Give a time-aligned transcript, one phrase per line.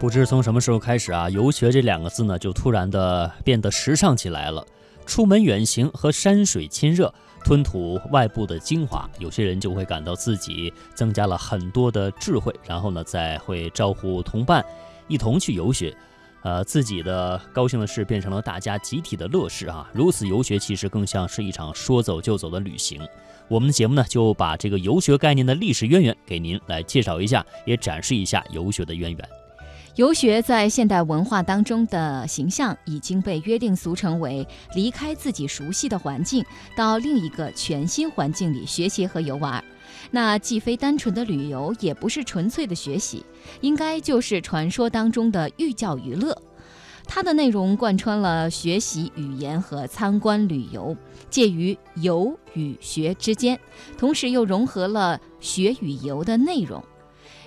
[0.00, 4.66] 不知从什么时候开始啊，游学这两个字呢，就突然的变得时尚起来了。
[5.04, 7.12] 出门远行和山水亲热，
[7.44, 14.64] 吞吐外部的精华，有些人就会感到自己增加了很多的智慧，然后呢，再会招呼同伴
[15.06, 15.94] 一同去游学。
[16.44, 19.86] 呃，自己的高兴的事变成了大家集体的乐事啊！
[19.92, 23.06] 如此游学其实更像是一场说走就走的旅行。
[23.48, 29.28] 我们的节目呢，就把这个游学概念的历史渊源给您来介绍一下，也展示一下游学的渊源。
[29.96, 36.44] 游学在现代文化当中的形象已经被约定俗成为离开自己熟悉的环境，
[36.76, 39.62] 到另一个全新环境里学习和游玩。
[40.10, 43.24] 那既非单纯的旅游，也不是纯粹的学习，
[43.60, 46.40] 应该就是传说当中的寓教于乐。
[47.06, 50.96] 它的内容贯穿了学习语言和参观旅游，
[51.28, 53.58] 介于游与学之间，
[53.98, 56.82] 同时又融合了学与游的内容。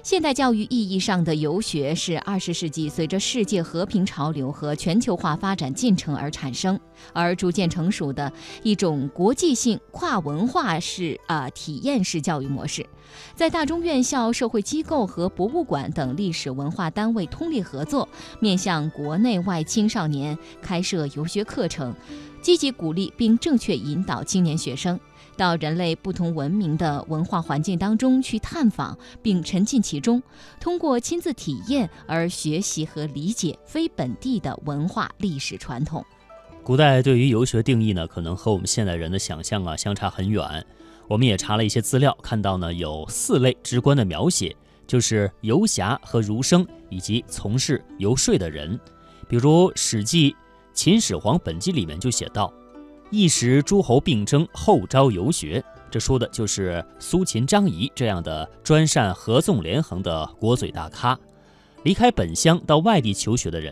[0.04, 6.78] 现代教育意义上的游学是二十世纪随着世界和平潮流和全球化发展进程而产生，
[7.14, 8.30] 而逐渐成熟的
[8.64, 12.86] 一种国际性跨文化式啊体验式教育模式，
[13.34, 18.10] 在大中院校、社会机构和博物馆等历史文化单位通力合作，
[18.42, 21.96] 面向国内外青少年开设游学课程，
[22.42, 25.00] 积极鼓励并正确引导青年学生。
[25.38, 30.22] 到人类不同文明的文化环境当中去探访，并沉浸其中，
[30.60, 36.04] 通过亲自体验而学习和理解非本地的文化历史传统。
[36.64, 40.66] 古代对于游学定义呢，可能和我们现代人的想象啊相差很远。
[41.10, 44.56] 我们也查了一些资料，看到呢有四类直观的描写，
[44.88, 48.80] 就是游侠和儒生以及从事游说的人。
[49.28, 50.32] 比如《史记·
[50.74, 52.54] 秦始皇本纪》里面就写道。
[53.14, 61.16] 一时诸侯并争，后招游学，这说的就是苏秦、张仪这样的专善合纵连横的国嘴大咖，
[61.84, 63.72] 离开本乡到外地求学的人。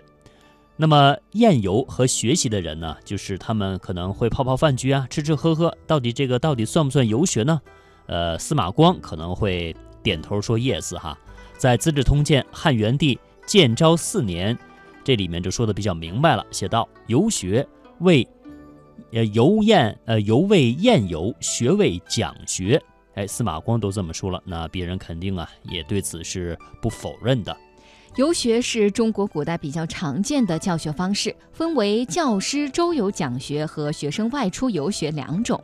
[0.78, 5.76] 那么宴游和学习的人呢，就是他们可能会泡泡饭局啊，吃吃喝喝。
[5.88, 7.60] 到底这个到底算不算游学呢？
[8.06, 11.18] 呃，司马光可能会点头说 yes 哈。
[11.58, 14.56] 在《资治通鉴·汉元帝建昭四年》
[15.04, 17.68] 这里面就说的比较明白了，写道：游学
[18.02, 18.28] 为。
[19.14, 22.82] 呃，游宴，呃，游为宴游，学为讲学。
[23.16, 27.56] 哎，司马光都这么说了，那别人肯定啊，也对此是不否认的。
[28.16, 35.62] 游学是中国古代比较常见的教学方式，分为教师周游讲学和学生外出游学两种。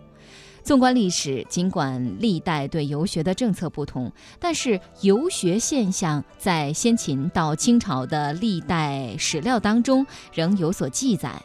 [0.62, 11.42] 纵观历史，尽管历代对游学的政策不同，但是游学现象在先秦到清朝的历代史料当中仍有所记载。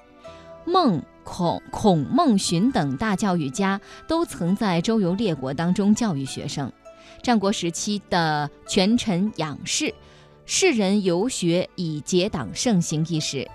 [0.67, 1.03] 孟。
[1.25, 6.71] 孔孔孟荀等大教育家都曾在周游列国当中教育学生。
[7.23, 9.95] 战国时期的权臣养士，
[10.47, 13.49] 士人游学以结党盛行一时。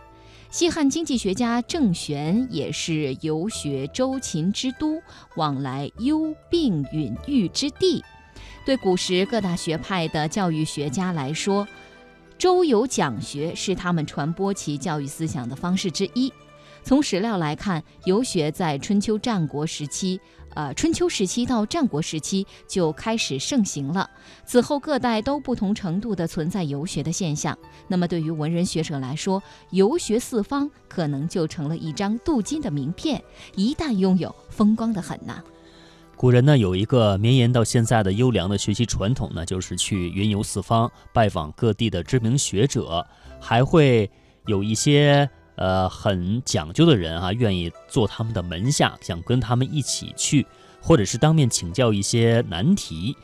[0.50, 5.02] 西汉经济学家郑玄也是游学周秦之都，
[5.36, 8.02] 往来幽并允豫之地。
[8.66, 11.68] 对古时各大学派的教育学家来说，
[12.38, 16.32] 周游讲学是他们传播其教育思想的方式之一。
[16.88, 20.18] 从史料来看，游学在春秋战国时期，
[20.54, 24.10] 呃，春秋时期到战国时期就开始盛行了。
[24.46, 27.58] 此后各代都不同程度的存在游学的现象。
[27.90, 33.22] 那么对于文人学者来说，游学四方可能就成了一张镀金的名片，
[33.58, 35.44] 一旦拥有，风光的很呐。
[36.16, 43.06] 古人呢有一个绵延到现在的优良的学习传统呢，就是去云游四方，拜访各地的知名学者，
[43.42, 44.10] 还会
[44.46, 45.30] 有一些。
[45.58, 50.46] 呃，很讲究的人啊，愿意做他们的门下，想跟他们一起去，
[50.80, 53.18] 或者是当面请教一些难题，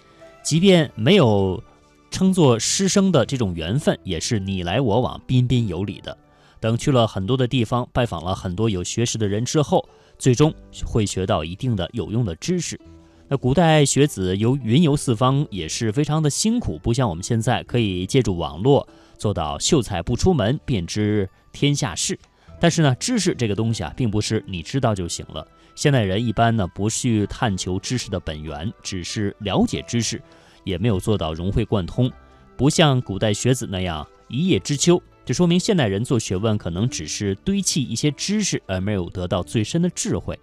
[0.44, 1.64] 即便没有
[2.10, 6.18] 称作师生的这种缘分，也是你来我往，彬彬有礼的。
[6.60, 10.54] 等去了很多的地方，拜访了很多有学识的人之后，最终
[10.86, 12.80] 会学到一定的有用的知识。
[13.28, 18.88] 那古代学子游云游四方也是非常的辛苦，不像我们现在可以借助网络。
[19.24, 22.20] 做到秀才不出门便知天下事，
[22.60, 25.48] 但是呢，知识这个东西啊，并不是你知道就行了。
[25.76, 30.22] 现代人一般呢，不去探求知识的本源，只是了解知识，
[30.66, 32.12] 也没有做到融会贯通，
[32.58, 35.02] 不像古代学子那样一叶知秋。
[35.24, 40.38] 这说明现代人做学问可能只是堆砌一些知识，而没有得到最深的智慧。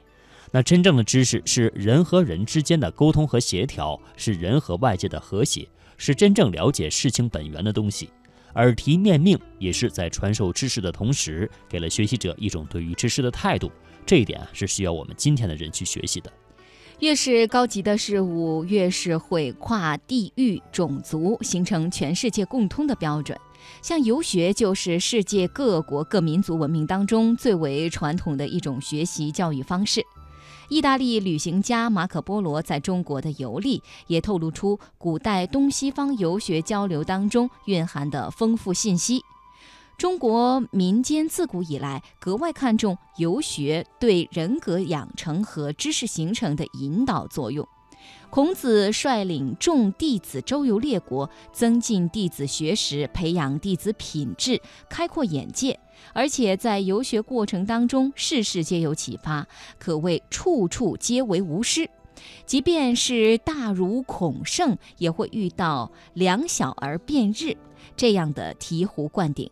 [0.51, 5.69] 那真正的知识是人和人之间的沟通和协调，是人和外界的和谐，
[5.99, 8.09] 是真正了解事情本源的东西。
[8.55, 13.71] 耳提面命也是在传授知识的同时，给了学习者一种对于知识的态度。
[14.05, 16.33] 这一点啊，是需要我们今天的人去学习的。
[16.99, 23.39] 越是高级的事物，越是会跨地域、种族，形成全世界共通的标准。
[23.81, 30.05] 像游学就是世界各国各民族文明当中最为传统的一种学习教育方式。
[30.71, 39.21] 意大利旅行家马可·波罗在中国的游历，也透露出古代东西方游学交流当中蕴含的丰富信息。
[39.99, 47.67] 中国民间自古以来格外看重游学对人格养成和知识形成的引导作用。
[48.31, 55.79] 孔子率领众弟子周游列国，增进弟子学识，培养弟子品质，开阔眼界。
[56.13, 59.47] 而且在游学过程当中，事事皆有启发，
[59.79, 61.91] 可谓处处皆为吾师。
[62.47, 67.57] 即便是大儒孔圣，也会遇到两小儿辩日
[67.97, 69.51] 这样的醍醐灌顶。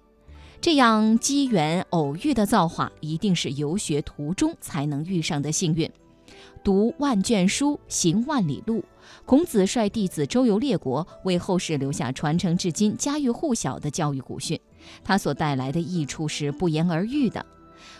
[0.61, 5.91] 这样机缘偶遇的造化，一定是游学途中才能遇上的幸运。
[6.62, 8.84] 读万卷书，行万里路。
[9.25, 14.58] 孔子率弟子周游列国，为后世留下传承至今、家喻户晓的教育古训。
[15.02, 17.44] 他所带来的益处是不言而喻的。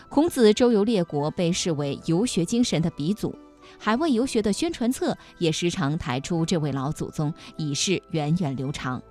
[0.09, 3.33] 孔子周游列国被视为游学精神的鼻祖，
[3.77, 9.01] 海外游学的宣传册也时常抬出这位老祖宗，以示源远流长。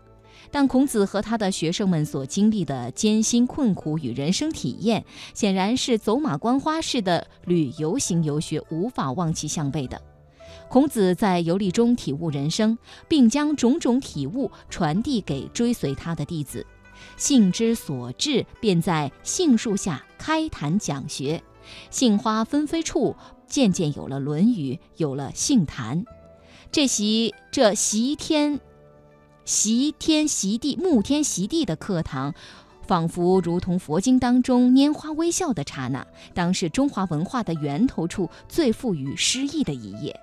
[0.51, 5.05] 但孔子和他的学生们所经历的艰辛困苦与人生体验，
[5.35, 10.01] 显然是走马观花式的旅游型游学无法望其项背的。
[10.69, 12.77] 孔子在游历中体悟人生，
[13.09, 16.67] 并将种种体悟传递给追随他的弟子，
[17.17, 21.43] 兴之所至，便在杏树下开坛讲学。
[21.91, 23.15] 杏花纷飞处，
[23.47, 26.05] 渐渐有了《论语》，有了杏坛。
[26.73, 28.61] 这席这席天。
[29.49, 32.35] 席天席地、沐天席地的课堂，
[32.87, 40.15] 仿佛如同佛经当中拈花微笑的刹那，当是中华文化的源头处最富于诗意的一页。